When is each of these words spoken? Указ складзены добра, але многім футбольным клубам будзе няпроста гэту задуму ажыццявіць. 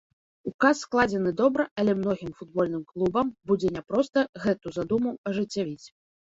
Указ 0.51 0.79
складзены 0.85 1.33
добра, 1.41 1.65
але 1.83 1.91
многім 1.99 2.31
футбольным 2.39 2.83
клубам 2.95 3.27
будзе 3.53 3.67
няпроста 3.77 4.25
гэту 4.47 4.75
задуму 4.81 5.15
ажыццявіць. 5.35 5.87